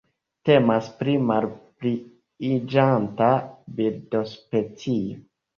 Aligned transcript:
Temas 0.47 0.87
pri 1.01 1.13
malpliiĝanta 1.31 3.29
birdospecio. 3.77 5.23